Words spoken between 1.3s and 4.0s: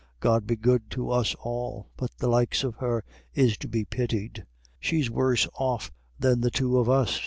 all, but the likes of her is to be